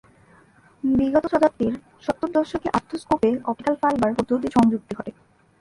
বিগত 0.83 1.25
শতাব্দীর 1.27 1.73
সত্তরদশকে 2.01 2.67
আর্থ্রস্কোপে 2.69 3.29
অপটিক্যাল 3.45 3.75
ফ্যাইবার 3.81 4.11
পদ্ধতির 4.17 4.55
সংযুক্তি 4.57 4.93
ঘটে। 4.95 5.11